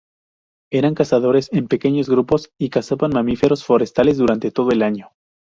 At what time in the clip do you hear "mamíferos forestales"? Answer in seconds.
3.13-4.17